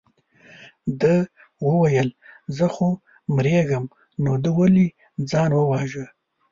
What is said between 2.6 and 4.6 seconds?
خو مرېږم نو ده